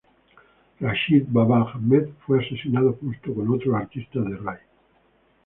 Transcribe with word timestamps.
Rachid 0.79 1.31
Baba 1.31 1.71
Ahmed 1.75 2.09
fue 2.25 2.43
asesinado 2.43 2.93
junto 2.99 3.35
con 3.35 3.47
otros 3.51 3.75
artistas 3.75 4.25
de 4.25 4.35
raï. 4.35 4.57